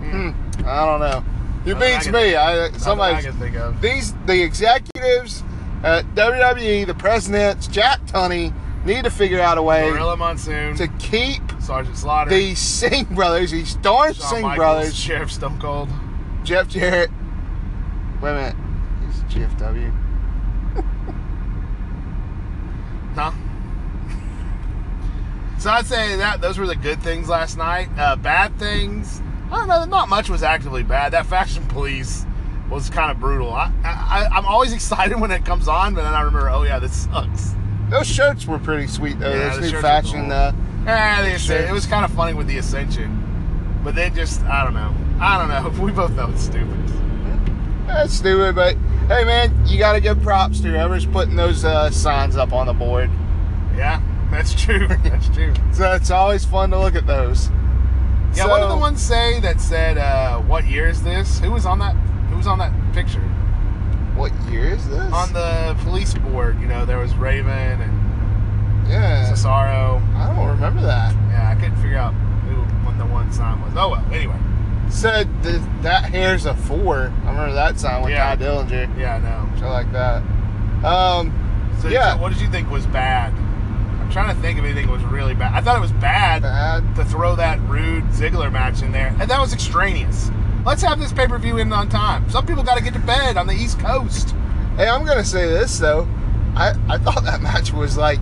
Hmm. 0.00 0.30
I 0.66 0.84
don't 0.84 1.00
know. 1.00 1.24
You 1.64 1.74
Nothing 1.74 1.92
I 1.92 1.94
beats 1.94 2.04
can- 2.06 2.12
me. 2.14 2.34
I 2.34 2.70
somebody. 2.72 3.16
I 3.16 3.22
can 3.22 3.32
think 3.34 3.56
of. 3.56 3.80
These 3.80 4.14
the 4.26 4.42
executives 4.42 5.44
at 5.84 6.04
WWE, 6.16 6.84
the 6.86 6.94
presidents, 6.94 7.68
Jack 7.68 8.00
Tunney, 8.06 8.52
need 8.84 9.04
to 9.04 9.10
figure 9.10 9.40
out 9.40 9.58
a 9.58 9.62
way 9.62 9.88
Gorilla 9.90 10.16
Monsoon, 10.16 10.74
to 10.76 10.88
keep 10.98 11.40
Sergeant 11.72 11.96
Slaughter, 11.96 12.30
these 12.30 12.58
Singh 12.58 13.06
brothers, 13.14 13.50
these 13.50 13.76
darn 13.76 14.12
Shawn 14.12 14.28
Singh 14.28 14.42
Michaels, 14.42 14.56
brothers, 14.58 14.94
Sheriff 14.94 15.32
Stone 15.32 15.58
Cold. 15.58 15.88
Jeff 16.44 16.68
Jarrett. 16.68 17.10
Wait 18.20 18.30
a 18.30 18.34
minute, 18.34 18.56
he's 19.06 19.22
GFW. 19.34 19.92
No. 23.16 23.32
So 25.58 25.70
I'd 25.70 25.86
say 25.86 26.16
that 26.16 26.40
those 26.40 26.58
were 26.58 26.66
the 26.66 26.74
good 26.74 27.00
things 27.02 27.28
last 27.28 27.56
night. 27.56 27.88
Uh, 27.96 28.16
bad 28.16 28.58
things, 28.58 29.22
I 29.48 29.58
don't 29.58 29.68
know. 29.68 29.84
Not 29.84 30.08
much 30.08 30.28
was 30.28 30.42
actively 30.42 30.82
bad. 30.82 31.12
That 31.12 31.24
fashion 31.24 31.64
police 31.68 32.26
was 32.68 32.90
kind 32.90 33.12
of 33.12 33.20
brutal. 33.20 33.52
I, 33.52 33.70
I 33.84 34.28
I'm 34.32 34.44
always 34.44 34.72
excited 34.78 35.20
when 35.20 35.30
it 35.30 35.44
comes 35.44 35.68
on, 35.68 35.94
but 35.94 36.02
then 36.02 36.14
I 36.14 36.22
remember, 36.22 36.50
oh 36.50 36.64
yeah, 36.64 36.80
this 36.80 37.04
sucks. 37.04 37.54
Those 37.90 38.08
shirts 38.08 38.44
were 38.44 38.58
pretty 38.58 38.88
sweet 38.88 39.20
though. 39.20 39.30
Yeah, 39.30 39.50
Those 39.50 39.72
the 39.72 39.80
new 39.80 39.86
are 39.86 40.02
cool. 40.02 40.32
Uh, 40.32 40.52
Yeah, 40.84 41.22
they 41.22 41.38
said 41.38 41.68
it 41.68 41.72
was 41.72 41.86
kind 41.86 42.04
of 42.04 42.10
funny 42.12 42.34
with 42.34 42.46
the 42.48 42.58
Ascension, 42.58 43.80
but 43.84 43.94
they 43.94 44.10
just 44.10 44.42
I 44.42 44.64
don't 44.64 44.74
know. 44.74 44.94
I 45.20 45.38
don't 45.38 45.48
know. 45.48 45.82
We 45.84 45.92
both 45.92 46.12
know 46.12 46.30
it's 46.30 46.42
stupid. 46.42 46.78
that's 47.86 48.12
stupid, 48.12 48.54
but 48.54 48.76
hey 49.08 49.24
man, 49.24 49.66
you 49.66 49.78
got 49.78 49.92
to 49.92 50.00
give 50.00 50.20
props 50.22 50.60
to 50.60 50.68
whoever's 50.68 51.06
putting 51.06 51.36
those 51.36 51.64
uh, 51.64 51.90
signs 51.90 52.36
up 52.36 52.52
on 52.52 52.66
the 52.66 52.72
board. 52.72 53.10
Yeah, 53.76 54.02
that's 54.30 54.52
true. 54.60 54.86
That's 55.04 55.28
true. 55.30 55.54
So 55.72 55.92
it's 55.94 56.10
always 56.10 56.44
fun 56.44 56.70
to 56.70 56.78
look 56.78 56.94
at 56.94 57.06
those. 57.06 57.48
Yeah, 58.34 58.44
So- 58.44 58.48
what 58.48 58.60
did 58.60 58.70
the 58.70 58.76
one 58.76 58.96
say 58.96 59.40
that 59.40 59.60
said, 59.60 59.96
uh, 59.98 60.38
"What 60.40 60.66
year 60.66 60.88
is 60.88 61.02
this?" 61.02 61.38
Who 61.40 61.50
was 61.52 61.64
on 61.64 61.78
that? 61.78 61.94
Who 62.30 62.36
was 62.36 62.46
on 62.46 62.58
that 62.58 62.72
picture? 62.92 63.20
What 64.14 64.30
year 64.50 64.66
is 64.74 64.86
this? 64.88 65.12
On 65.12 65.32
the 65.32 65.74
police 65.84 66.12
board, 66.14 66.60
you 66.60 66.66
know, 66.66 66.84
there 66.84 66.98
was 66.98 67.14
Raven 67.14 67.80
and 67.80 68.01
yeah, 68.88 69.30
Cesaro. 69.32 70.00
I 70.16 70.34
don't 70.34 70.48
remember 70.48 70.80
that. 70.82 71.14
Yeah, 71.30 71.50
I 71.50 71.54
couldn't 71.60 71.76
figure 71.76 71.98
out 71.98 72.12
who 72.48 72.56
what 72.86 72.98
the 72.98 73.06
one 73.06 73.32
sign 73.32 73.60
was. 73.60 73.72
Oh 73.76 73.90
well. 73.90 74.04
Anyway, 74.12 74.36
Said 74.88 75.28
th- 75.42 75.60
that 75.82 76.04
hair's 76.04 76.44
a 76.46 76.54
four. 76.54 77.12
I 77.24 77.30
remember 77.30 77.54
that 77.54 77.78
sign 77.80 78.02
with 78.02 78.10
Yeah. 78.12 78.34
Tye 78.34 78.42
Dillinger. 78.44 78.98
yeah, 78.98 79.18
no. 79.18 79.66
I 79.66 79.70
like 79.70 79.92
that. 79.92 80.22
Um, 80.84 81.32
So 81.80 81.88
Yeah. 81.88 82.14
what 82.16 82.32
did 82.32 82.40
you 82.40 82.48
think 82.48 82.70
was 82.70 82.86
bad? 82.86 83.32
I'm 84.00 84.10
trying 84.10 84.34
to 84.36 84.40
think 84.42 84.58
of 84.58 84.64
anything 84.64 84.86
that 84.86 84.92
was 84.92 85.02
really 85.04 85.34
bad. 85.34 85.52
I 85.54 85.60
thought 85.62 85.76
it 85.76 85.80
was 85.80 85.92
bad 85.92 86.42
bad. 86.42 86.94
to 86.96 87.04
throw 87.04 87.34
that 87.36 87.58
Roode 87.68 88.04
Ziggler 88.10 88.52
match 88.52 88.82
in 88.82 88.92
there, 88.92 89.14
and 89.18 89.30
that 89.30 89.40
was 89.40 89.52
extraneous. 89.54 90.30
Let's 90.66 90.82
have 90.82 91.00
this 91.00 91.12
pay 91.12 91.26
per 91.26 91.38
view 91.38 91.56
in 91.58 91.72
on 91.72 91.88
time. 91.88 92.28
Some 92.28 92.44
people 92.46 92.62
got 92.62 92.76
to 92.76 92.84
get 92.84 92.92
to 92.92 93.00
bed 93.00 93.36
on 93.36 93.46
the 93.46 93.54
East 93.54 93.80
Coast. 93.80 94.34
Hey, 94.76 94.88
I'm 94.88 95.04
gonna 95.04 95.24
say 95.24 95.46
this 95.48 95.78
though. 95.78 96.06
I 96.54 96.74
I 96.88 96.98
thought 96.98 97.24
that 97.24 97.40
match 97.48 97.72
was 97.72 97.96
like 97.96 98.20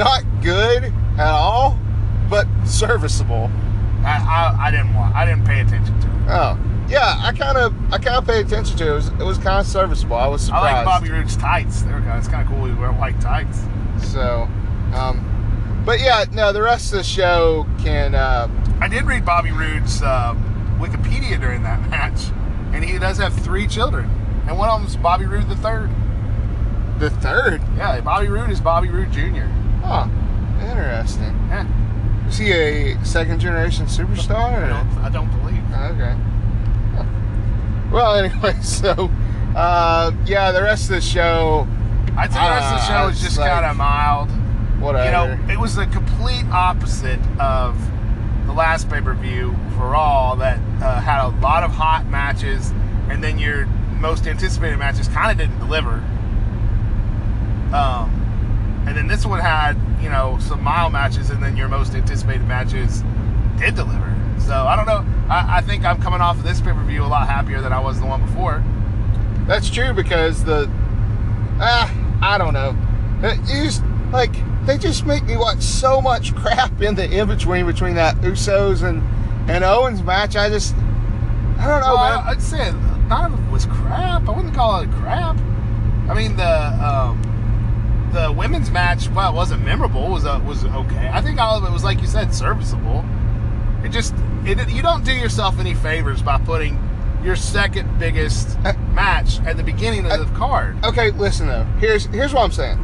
not 0.00 0.22
good 0.42 0.84
at 1.18 1.30
all, 1.30 1.78
but 2.28 2.46
serviceable. 2.64 3.50
I, 4.02 4.16
I, 4.58 4.66
I 4.68 4.70
didn't 4.70 4.94
want. 4.94 5.14
I 5.14 5.26
didn't 5.26 5.44
pay 5.44 5.60
attention 5.60 6.00
to 6.00 6.06
it. 6.06 6.14
Oh, 6.28 6.58
yeah. 6.88 7.16
I 7.20 7.32
kind 7.32 7.58
of 7.58 7.74
I 7.92 7.98
kind 7.98 8.16
of 8.16 8.26
paid 8.26 8.46
attention 8.46 8.76
to 8.78 8.84
it. 8.84 8.90
It 8.90 8.94
was, 8.94 9.08
it 9.08 9.22
was 9.24 9.38
kind 9.38 9.60
of 9.60 9.66
serviceable. 9.66 10.16
I 10.16 10.26
was 10.26 10.42
surprised. 10.42 10.64
I 10.64 10.76
like 10.76 10.84
Bobby 10.86 11.10
Roode's 11.10 11.36
tights. 11.36 11.82
They 11.82 11.92
were 11.92 12.00
kind. 12.00 12.18
It's 12.18 12.28
kind 12.28 12.48
of 12.48 12.54
cool. 12.54 12.64
He 12.66 12.74
wear 12.74 12.92
white 12.92 13.20
tights. 13.20 13.60
So, 14.02 14.48
um, 14.94 15.82
but 15.84 16.00
yeah, 16.00 16.24
no. 16.32 16.52
The 16.52 16.62
rest 16.62 16.92
of 16.92 16.98
the 16.98 17.04
show 17.04 17.66
can. 17.82 18.14
Uh, 18.14 18.48
I 18.80 18.88
did 18.88 19.04
read 19.04 19.26
Bobby 19.26 19.52
Roode's 19.52 20.00
uh, 20.02 20.34
Wikipedia 20.78 21.38
during 21.38 21.62
that 21.64 21.80
match, 21.90 22.30
and 22.72 22.82
he 22.82 22.98
does 22.98 23.18
have 23.18 23.34
three 23.34 23.66
children, 23.66 24.06
and 24.48 24.56
one 24.56 24.70
of 24.70 24.80
them's 24.80 24.96
Bobby 24.96 25.26
Roode 25.26 25.48
the 25.50 25.56
third. 25.56 25.90
the 26.98 27.10
third. 27.10 27.60
Yeah, 27.76 28.00
Bobby 28.00 28.28
Roode 28.28 28.48
is 28.50 28.60
Bobby 28.62 28.88
Roode 28.88 29.12
Jr. 29.12 29.44
Huh. 29.82 30.08
Interesting. 30.60 31.34
Yeah, 31.48 32.28
Is 32.28 32.38
he 32.38 32.52
a 32.52 33.04
second 33.04 33.40
generation 33.40 33.86
superstar? 33.86 34.62
I 34.64 34.68
don't, 34.68 34.98
I 35.04 35.08
don't 35.08 35.30
believe. 35.40 35.62
Okay. 35.92 36.14
Well, 37.90 38.14
anyway, 38.16 38.54
so 38.62 39.10
uh, 39.56 40.12
yeah, 40.26 40.52
the 40.52 40.62
rest 40.62 40.84
of 40.84 40.96
the 40.96 41.00
show, 41.00 41.66
I'd 42.16 42.32
say 42.32 42.38
the 42.38 42.50
rest 42.50 42.72
of 42.72 42.78
the 42.78 42.94
Ah, 42.94 43.00
show 43.02 43.06
was 43.08 43.20
just 43.20 43.38
like- 43.38 43.50
kind 43.50 43.64
of 43.66 43.76
mild. 43.76 44.28
whatever. 44.80 45.04
You 45.06 45.10
know, 45.10 45.52
it 45.52 45.58
was 45.58 45.74
the 45.74 45.86
complete 45.86 46.44
opposite 46.52 47.20
of 47.40 47.76
the 48.46 48.52
last 48.52 48.88
pay 48.88 49.00
per 49.00 49.14
view 49.14 49.56
for 49.76 49.88
Raw 49.90 50.34
that 50.36 50.58
uh, 50.82 51.00
had 51.00 51.24
a 51.24 51.28
lot 51.40 51.62
of 51.64 51.72
hot 51.72 52.06
matches, 52.06 52.70
and 53.08 53.22
then 53.24 53.38
your 53.38 53.66
most 53.98 54.26
anticipated 54.26 54.78
matches 54.78 55.08
kind 55.08 55.30
of 55.32 55.38
didn't 55.38 55.58
deliver. 55.58 56.02
Um, 57.74 58.19
this 59.20 59.26
one 59.26 59.40
had, 59.40 59.76
you 60.02 60.08
know, 60.08 60.38
some 60.40 60.62
mild 60.62 60.94
matches, 60.94 61.28
and 61.28 61.42
then 61.42 61.54
your 61.54 61.68
most 61.68 61.94
anticipated 61.94 62.48
matches 62.48 63.02
did 63.58 63.74
deliver. 63.74 64.16
So 64.38 64.54
I 64.54 64.74
don't 64.74 64.86
know. 64.86 65.04
I, 65.28 65.58
I 65.58 65.60
think 65.60 65.84
I'm 65.84 66.00
coming 66.00 66.22
off 66.22 66.38
of 66.38 66.42
this 66.42 66.58
pay 66.58 66.72
per 66.72 66.82
view 66.84 67.04
a 67.04 67.06
lot 67.06 67.28
happier 67.28 67.60
than 67.60 67.70
I 67.70 67.80
was 67.80 68.00
the 68.00 68.06
one 68.06 68.22
before. 68.24 68.64
That's 69.46 69.68
true 69.68 69.92
because 69.92 70.42
the 70.42 70.70
ah, 71.60 71.94
I 72.22 72.38
don't 72.38 72.54
know. 72.54 72.74
It 73.22 73.38
is 73.50 73.82
like 74.10 74.32
they 74.64 74.78
just 74.78 75.04
make 75.04 75.24
me 75.24 75.36
watch 75.36 75.60
so 75.60 76.00
much 76.00 76.34
crap 76.34 76.80
in 76.80 76.94
the 76.94 77.04
in 77.04 77.28
between 77.28 77.66
between 77.66 77.96
that 77.96 78.16
Usos 78.22 78.88
and 78.88 79.02
and 79.50 79.62
Owens 79.64 80.02
match. 80.02 80.34
I 80.34 80.48
just 80.48 80.74
I 81.58 81.66
don't 81.68 81.82
know, 81.82 81.94
well, 81.94 82.22
man. 82.22 82.24
I'd 82.26 82.40
say 82.40 82.72
none 83.06 83.34
of 83.34 83.46
it 83.46 83.52
was 83.52 83.66
crap. 83.66 84.26
I 84.26 84.34
wouldn't 84.34 84.54
call 84.54 84.80
it 84.80 84.90
crap. 84.92 85.36
I 86.08 86.14
mean 86.14 86.36
the 86.36 86.72
um, 86.82 87.29
the 88.12 88.32
women's 88.32 88.70
match, 88.70 89.08
well, 89.10 89.32
it 89.32 89.36
wasn't 89.36 89.64
memorable, 89.64 90.08
was 90.08 90.24
uh, 90.24 90.40
was 90.44 90.64
okay. 90.64 91.08
I 91.12 91.20
think 91.22 91.38
all 91.40 91.56
of 91.56 91.64
it 91.64 91.72
was 91.72 91.84
like 91.84 92.00
you 92.00 92.06
said, 92.06 92.34
serviceable. 92.34 93.04
It 93.84 93.90
just 93.90 94.14
it, 94.44 94.68
you 94.70 94.82
don't 94.82 95.04
do 95.04 95.12
yourself 95.12 95.58
any 95.58 95.74
favors 95.74 96.22
by 96.22 96.38
putting 96.38 96.78
your 97.22 97.36
second 97.36 97.98
biggest 97.98 98.56
Uh, 98.64 98.72
match 98.94 99.40
at 99.40 99.56
the 99.56 99.62
beginning 99.62 100.10
of 100.10 100.18
the 100.18 100.34
card. 100.36 100.82
Okay, 100.84 101.10
listen 101.12 101.46
though. 101.46 101.64
Here's 101.78 102.06
here's 102.06 102.32
what 102.34 102.44
I'm 102.44 102.52
saying. 102.52 102.78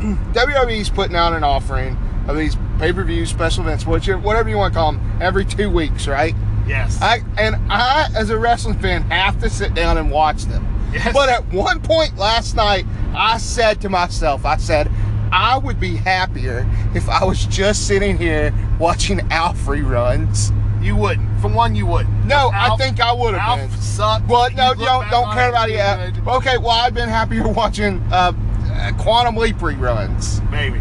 WWE's 0.32 0.90
putting 0.90 1.16
out 1.16 1.32
an 1.32 1.44
offering 1.44 1.96
of 2.28 2.36
these 2.36 2.56
pay-per-view 2.78 3.26
special 3.26 3.62
events, 3.64 3.86
whatever 3.86 4.48
you 4.48 4.56
want 4.56 4.72
to 4.72 4.78
call 4.78 4.92
them, 4.92 5.18
every 5.22 5.44
two 5.44 5.70
weeks, 5.70 6.06
right? 6.08 6.34
Yes. 6.66 6.98
I 7.00 7.20
and 7.38 7.56
I, 7.70 8.08
as 8.16 8.30
a 8.30 8.38
wrestling 8.38 8.78
fan, 8.78 9.02
have 9.10 9.38
to 9.40 9.50
sit 9.50 9.74
down 9.74 9.98
and 9.98 10.10
watch 10.10 10.44
them. 10.44 10.66
Yes. 10.94 11.12
But 11.12 11.28
at 11.28 11.44
one 11.52 11.80
point 11.80 12.16
last 12.16 12.54
night, 12.56 12.86
I 13.14 13.38
said 13.38 13.80
to 13.82 13.88
myself, 13.88 14.44
I 14.44 14.56
said, 14.56 14.90
I 15.32 15.58
would 15.58 15.80
be 15.80 15.96
happier 15.96 16.66
if 16.94 17.08
I 17.08 17.24
was 17.24 17.44
just 17.46 17.86
sitting 17.88 18.16
here 18.16 18.54
watching 18.78 19.20
Alf 19.32 19.58
reruns. 19.66 20.52
you 20.82 20.94
wouldn't. 20.96 21.40
For 21.40 21.48
one, 21.48 21.74
you 21.74 21.86
wouldn't. 21.86 22.24
No, 22.26 22.50
I 22.54 22.76
think 22.76 23.00
I 23.00 23.12
would 23.12 23.34
have 23.34 23.58
Alf 23.60 23.70
been. 23.72 23.80
sucked. 23.80 24.28
Well, 24.28 24.48
no, 24.52 24.72
You 24.74 24.78
you 24.80 24.84
look 24.84 24.86
don't, 24.86 25.10
don't 25.10 25.32
care 25.34 25.48
about 25.48 25.68
it 25.68 25.74
yet. 25.74 26.16
Okay, 26.26 26.58
well, 26.58 26.70
I've 26.70 26.94
been 26.94 27.08
happier 27.08 27.48
watching 27.62 28.00
uh, 28.12 28.32
uh, 28.66 28.92
Quantum 28.98 29.36
Leap 29.36 29.56
reruns. 29.56 30.48
Maybe, 30.50 30.80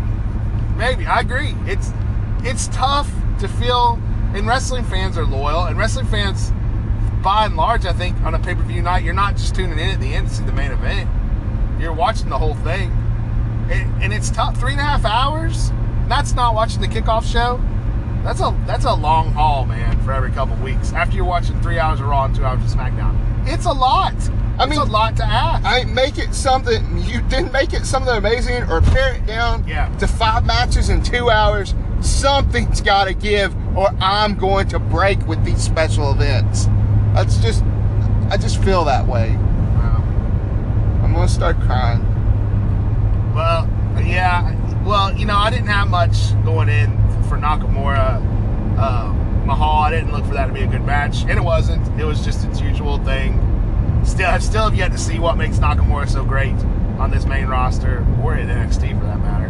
maybe 0.78 1.06
I 1.06 1.22
agree. 1.22 1.56
It's 1.66 1.92
it's 2.44 2.68
tough 2.68 3.10
to 3.40 3.48
feel, 3.48 4.00
and 4.36 4.46
wrestling 4.46 4.84
fans 4.84 5.18
are 5.18 5.26
loyal, 5.26 5.64
and 5.66 5.78
wrestling 5.78 6.06
fans, 6.08 6.52
by 7.24 7.46
and 7.46 7.56
large, 7.56 7.86
I 7.86 7.94
think 7.94 8.20
on 8.22 8.36
a 8.36 8.40
pay 8.40 8.54
per 8.56 8.62
view 8.64 8.82
night, 8.82 9.04
you're 9.04 9.14
not 9.14 9.36
just 9.38 9.56
tuning 9.56 9.80
in 9.80 9.90
at 9.90 10.00
the 10.02 10.14
end 10.14 10.28
to 10.30 10.36
see 10.36 10.44
the 10.44 10.52
main 10.52 10.72
event. 10.72 11.10
You're 11.80 11.94
watching 11.94 12.30
the 12.30 12.38
whole 12.38 12.56
thing, 12.56 12.92
and, 13.72 14.04
and 14.04 14.14
it's 14.14 14.30
tough. 14.30 14.58
Three 14.58 14.74
and 14.74 14.82
a 14.82 14.84
half 14.84 15.06
hours. 15.06 15.72
That's 16.08 16.34
not 16.34 16.54
watching 16.54 16.82
the 16.82 16.88
kickoff 16.88 17.24
show. 17.30 17.60
That's 18.24 18.40
a 18.42 18.56
that's 18.68 18.86
a 18.86 18.94
long 18.94 19.32
haul, 19.32 19.66
man. 19.66 20.00
For 20.04 20.12
every 20.14 20.32
couple 20.32 20.56
weeks, 20.58 20.94
after 20.94 21.16
you're 21.16 21.26
watching 21.26 21.60
three 21.62 21.80
hours 21.80 22.00
of 22.00 22.08
Raw 22.08 22.26
and 22.26 22.36
two 22.36 22.46
hours 22.46 22.62
of 22.64 22.78
SmackDown, 22.78 23.18
it's 23.48 23.66
a 23.66 23.72
lot. 23.72 24.14
I 24.60 24.64
it's 24.66 24.70
mean- 24.70 24.80
a 24.80 24.84
lot 24.86 25.16
to 25.18 25.26
ask. 25.26 25.66
I 25.66 25.84
make 25.86 26.18
it 26.18 26.34
something 26.34 27.00
you 27.00 27.22
didn't 27.24 27.52
make 27.52 27.74
it 27.74 27.86
something 27.86 28.14
amazing 28.16 28.64
or 28.70 28.82
pare 28.82 29.16
it 29.16 29.26
down 29.26 29.66
Yeah. 29.68 29.90
to 29.98 30.08
five 30.08 30.46
matches 30.46 30.90
in 30.90 31.02
two 31.02 31.30
hours. 31.32 31.74
Something's 32.02 32.82
got 32.82 33.06
to 33.06 33.14
give, 33.14 33.56
or 33.78 33.90
I'm 34.00 34.36
going 34.36 34.68
to 34.70 34.80
break 34.80 35.26
with 35.26 35.44
these 35.44 35.62
special 35.62 36.12
events. 36.12 36.68
That's 37.14 37.38
just, 37.38 37.64
I 38.30 38.38
just 38.38 38.64
feel 38.64 38.84
that 38.86 39.08
way. 39.08 39.36
Wow. 39.36 40.04
I'm 41.04 41.14
gonna 41.14 41.28
start 41.28 41.60
crying. 41.62 42.02
Well, 43.34 43.70
yeah. 44.04 44.56
Well, 44.84 45.14
you 45.14 45.26
know, 45.26 45.38
I 45.38 45.50
didn't 45.50 45.68
have 45.68 45.90
much 45.90 46.34
going 46.44 46.70
in 46.70 46.92
for 47.30 47.38
Nakamura 47.38 48.22
uh, 48.78 49.14
Mahal. 49.46 49.84
I 49.84 49.92
didn't 49.92 50.12
look 50.12 50.26
for 50.26 50.34
that 50.34 50.48
to 50.48 50.54
be 50.54 50.62
a 50.62 50.68
good 50.68 50.84
match, 50.84 51.22
and 51.22 51.32
it 51.32 51.44
wasn't. 51.44 51.88
It 52.00 52.06
was 52.06 52.24
just 52.24 52.46
its 52.46 52.60
usual 52.60 52.98
thing. 53.00 53.40
Still, 54.06 54.30
I 54.30 54.40
still 54.40 54.64
have 54.64 54.76
yet 54.76 54.92
to 54.92 54.98
see 54.98 55.20
what 55.20 55.38
makes 55.38 55.58
Nakamura 55.58 56.10
so 56.10 56.26
great 56.26 56.56
on 57.00 57.12
this 57.12 57.26
main 57.26 57.48
roster 57.48 58.06
or 58.24 58.36
in 58.36 58.48
NXT 58.48 59.00
for 59.00 59.06
that 59.06 59.20
matter. 59.20 59.48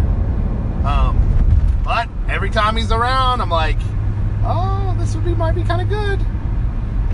Um, 0.87 1.81
but 1.83 2.09
every 2.29 2.49
time 2.49 2.75
he's 2.75 2.91
around, 2.91 3.41
I'm 3.41 3.49
like, 3.49 3.77
oh, 4.43 4.95
this 4.99 5.15
would 5.15 5.25
be 5.25 5.33
might 5.33 5.55
be 5.55 5.63
kind 5.63 5.81
of 5.81 5.89
good. 5.89 6.19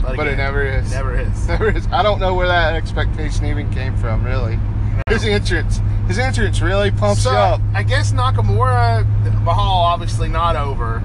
But 0.02 0.28
it 0.28 0.34
again, 0.34 0.38
never 0.38 0.66
is. 0.66 0.92
It 0.92 0.96
never 1.48 1.70
is. 1.70 1.88
I 1.88 2.04
don't 2.04 2.20
know 2.20 2.34
where 2.34 2.48
that 2.48 2.76
expectation 2.76 3.46
even 3.46 3.70
came 3.72 3.96
from. 3.98 4.24
Really, 4.24 4.60
his 5.10 5.26
entrance, 5.26 5.80
his 6.08 6.20
entrance 6.20 6.62
really 6.62 6.92
pumps 6.92 7.24
so, 7.24 7.32
you 7.32 7.38
up. 7.38 7.62
I 7.74 7.84
guess 7.84 8.12
Nakamura, 8.12 9.06
Mahal, 9.44 9.82
obviously 9.82 10.30
not 10.30 10.56
over. 10.56 10.98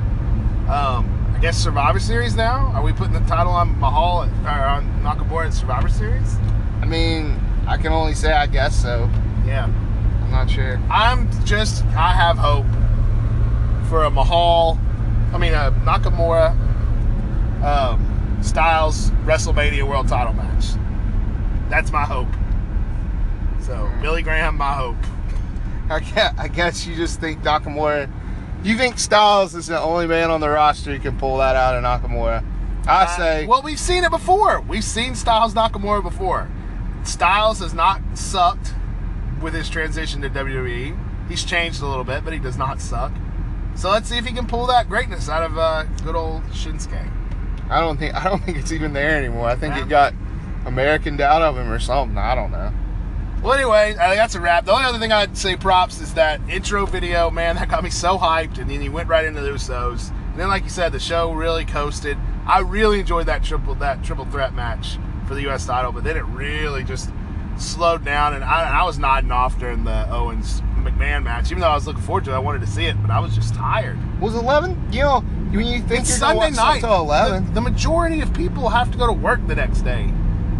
Um, 0.69 1.33
I 1.35 1.39
guess 1.41 1.57
Survivor 1.57 1.99
Series 1.99 2.35
now. 2.35 2.73
Are 2.75 2.83
we 2.83 2.93
putting 2.93 3.13
the 3.13 3.21
title 3.21 3.53
on 3.53 3.79
Mahal 3.79 4.23
or 4.23 4.51
on 4.51 4.85
Nakamura 5.03 5.47
at 5.47 5.55
Survivor 5.55 5.89
Series? 5.89 6.37
I 6.81 6.87
mean, 6.87 7.39
I 7.67 7.77
can 7.77 7.93
only 7.93 8.15
say 8.15 8.33
I 8.33 8.47
guess 8.47 8.81
so. 8.81 9.11
Yeah. 9.47 9.65
I'm 9.65 10.31
not 10.31 10.51
sure. 10.51 10.81
I'm 10.91 11.31
just. 11.45 11.85
I 11.87 12.13
have 12.13 12.39
hope 12.39 12.67
for 13.89 14.05
a 14.05 14.11
Mahal. 14.11 14.79
I 15.33 15.39
mean, 15.39 15.53
a 15.53 15.73
Nakamura 15.85 16.51
um, 17.65 18.14
Styles 18.45 19.11
WrestleMania 19.25 19.89
World 19.89 20.07
Title 20.09 20.33
match. 20.35 20.67
That's 21.71 21.91
my 21.91 22.03
hope. 22.05 22.29
So 23.61 23.91
Billy 24.03 24.23
Graham, 24.23 24.57
my 24.59 24.73
hope. 24.75 24.97
I 25.91 26.01
guess, 26.01 26.35
I 26.39 26.49
guess 26.49 26.87
you 26.87 26.95
just 26.95 27.21
think 27.21 27.43
Nakamura. 27.43 28.11
You 28.63 28.77
think 28.79 28.99
Styles 28.99 29.55
is 29.55 29.67
the 29.67 29.81
only 29.81 30.07
man 30.07 30.31
on 30.31 30.41
the 30.41 30.49
roster 30.49 30.93
who 30.93 30.99
can 30.99 31.19
pull 31.19 31.39
that 31.39 31.57
out 31.57 31.75
of 31.75 31.83
Nakamura? 31.83 32.45
I 32.87 33.05
Uh, 33.05 33.07
say. 33.17 33.47
well, 33.47 33.63
we've 33.63 33.79
seen 33.81 34.05
it 34.05 34.11
before. 34.11 34.61
We've 34.61 34.85
seen 34.85 35.15
Styles 35.15 35.55
Nakamura 35.55 36.03
before. 36.03 36.49
Styles 37.03 37.61
has 37.61 37.75
not 37.75 38.01
sucked 38.15 38.75
with 39.43 39.53
his 39.55 39.69
transition 39.69 40.21
to 40.23 40.31
WWE. 40.31 40.97
He's 41.29 41.45
changed 41.45 41.83
a 41.83 41.87
little 41.87 42.05
bit, 42.05 42.25
but 42.25 42.33
he 42.33 42.39
does 42.39 42.57
not 42.59 42.81
suck. 42.81 43.13
So 43.75 43.91
let's 43.91 44.09
see 44.09 44.17
if 44.19 44.25
he 44.27 44.33
can 44.35 44.47
pull 44.47 44.67
that 44.67 44.89
greatness 44.89 45.29
out 45.29 45.43
of 45.43 45.59
uh, 45.59 45.85
good 46.05 46.15
old 46.15 46.43
Shinsuke. 46.53 47.11
I 47.71 47.81
don't 47.81 47.97
think. 47.99 48.15
I 48.25 48.25
don't 48.25 48.43
think 48.45 48.59
it's 48.59 48.73
even 48.73 48.93
there 48.93 49.17
anymore. 49.17 49.49
I 49.49 49.57
think 49.57 49.75
Yeah. 49.75 49.83
it 49.83 49.89
got 49.89 50.15
Americaned 50.67 51.21
out 51.21 51.43
of 51.43 51.57
him 51.57 51.71
or 51.71 51.79
something. 51.79 52.17
I 52.19 52.35
don't 52.35 52.51
know. 52.51 52.73
Well, 53.43 53.53
anyway, 53.53 53.95
I 54.01 54.07
think 54.09 54.17
that's 54.17 54.35
a 54.35 54.41
wrap. 54.41 54.65
The 54.65 54.73
only 54.73 54.85
other 54.87 54.99
thing 54.99 55.13
I'd 55.13 55.37
say 55.37 55.55
props 55.57 56.01
is 56.01 56.15
that 56.15 56.41
intro 56.49 56.87
video, 56.87 57.31
man, 57.31 57.57
that 57.57 57.69
got 57.69 57.85
me 57.85 57.91
so 57.91 58.17
hyped. 58.17 58.59
And 58.59 58.71
then 58.71 58.81
he 58.81 58.89
went 58.89 59.09
right 59.09 59.25
into 59.25 59.41
the 59.43 59.51
Usos. 59.51 60.11
And 60.11 60.41
then, 60.41 60.49
like 60.49 60.65
you 60.65 60.71
said, 60.71 60.93
the 60.93 60.99
show 60.99 61.33
really 61.33 61.65
coasted. 61.65 62.17
I 62.47 62.61
really 62.61 63.01
enjoyed 63.01 63.27
that 63.27 63.43
triple 63.45 63.75
that 63.77 64.03
triple 64.03 64.25
threat 64.27 64.55
match 64.55 64.99
for 65.27 65.35
the 65.35 65.43
U.S. 65.43 65.65
title, 65.67 65.93
but 65.93 66.05
then 66.05 66.17
it 66.17 66.25
really 66.27 66.85
just 66.85 67.11
slowed 67.57 68.05
down. 68.05 68.35
And 68.35 68.45
I, 68.45 68.81
I 68.81 68.85
was 68.85 68.99
nodding 68.99 69.31
off 69.31 69.59
during 69.59 69.85
the 69.85 70.11
Owens 70.11 70.61
McMahon 70.79 71.23
match, 71.23 71.51
even 71.51 71.61
though 71.61 71.69
I 71.69 71.75
was 71.75 71.87
looking 71.87 72.03
forward 72.03 72.25
to 72.25 72.33
it. 72.33 72.35
I 72.35 72.39
wanted 72.39 72.61
to 72.63 72.67
see 72.67 72.85
it, 72.85 73.01
but 73.01 73.11
I 73.11 73.21
was 73.21 73.35
just 73.35 73.55
tired. 73.55 73.99
Was 74.21 74.35
eleven? 74.35 74.77
You 74.93 75.01
know, 75.03 75.25
you 75.61 75.81
think 75.81 76.01
It's 76.03 76.15
Sunday 76.15 76.51
night. 76.51 76.81
till 76.81 76.95
eleven. 77.01 77.47
The, 77.47 77.53
the 77.53 77.61
majority 77.61 78.21
of 78.21 78.33
people 78.35 78.69
have 78.69 78.91
to 78.93 78.99
go 78.99 79.07
to 79.07 79.13
work 79.13 79.47
the 79.47 79.55
next 79.55 79.81
day. 79.83 80.13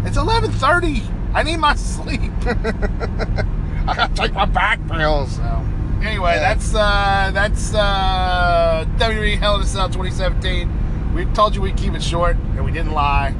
It's 0.03 0.17
eleven 0.17 0.51
thirty. 0.51 1.03
I 1.33 1.43
need 1.43 1.57
my 1.57 1.75
sleep. 1.75 2.31
I 2.45 3.93
gotta 3.95 4.13
take 4.15 4.33
my 4.33 4.45
back 4.45 4.79
pills. 4.87 5.35
So 5.35 5.65
anyway, 6.03 6.33
Yeah. 6.35 6.53
that's 6.53 6.73
uh 6.73 7.31
that's 7.33 7.73
uh 7.73 8.85
WWE 8.97 9.37
Hell 9.37 9.55
in 9.57 9.61
a 9.61 9.65
Cell 9.65 9.87
2017. 9.89 11.13
We 11.13 11.25
told 11.27 11.55
you 11.55 11.61
we'd 11.61 11.77
keep 11.77 11.93
it 11.93 12.03
short, 12.03 12.35
and 12.35 12.65
we 12.65 12.71
didn't 12.71 12.91
lie. 12.93 13.33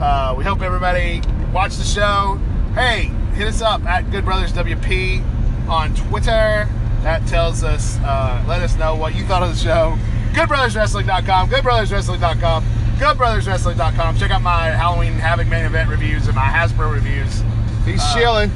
Uh, 0.00 0.34
we 0.38 0.44
hope 0.44 0.62
everybody 0.62 1.20
watched 1.52 1.78
the 1.78 1.84
show. 1.84 2.40
Hey, 2.74 3.10
hit 3.34 3.48
us 3.48 3.60
up 3.60 3.84
at 3.84 4.10
Good 4.10 4.24
Brothers 4.24 4.52
WP 4.52 5.22
on 5.68 5.94
Twitter. 5.94 6.68
That 7.02 7.26
tells 7.26 7.62
us, 7.64 7.98
uh, 7.98 8.42
let 8.48 8.62
us 8.62 8.76
know 8.76 8.94
what 8.94 9.14
you 9.14 9.24
thought 9.24 9.42
of 9.42 9.50
the 9.50 9.56
show. 9.62 9.98
GoodBrothersWrestling.com, 10.34 11.50
GoodBrothersWrestling.com, 11.50 12.64
GoodBrothersWrestling.com. 12.98 14.16
Check 14.18 14.30
out 14.30 14.42
my 14.42 14.66
Halloween 14.66 15.12
Havoc 15.14 15.46
main 15.48 15.64
event 15.64 15.88
reviews 15.90 16.26
and 16.26 16.34
my 16.36 16.42
Hasbro 16.46 16.92
reviews. 16.92 17.42
He's 17.84 18.00
Uh, 18.02 18.14
chilling. 18.14 18.50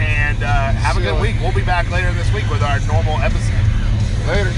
And 0.00 0.42
uh, 0.42 0.72
have 0.72 0.96
a 0.96 1.00
good 1.00 1.20
week. 1.20 1.36
We'll 1.40 1.54
be 1.54 1.64
back 1.64 1.90
later 1.90 2.12
this 2.12 2.32
week 2.32 2.48
with 2.50 2.62
our 2.62 2.80
normal 2.80 3.18
episode. 3.18 3.54
Later. 4.26 4.52